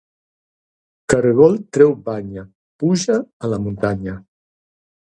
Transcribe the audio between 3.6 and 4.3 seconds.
muntanya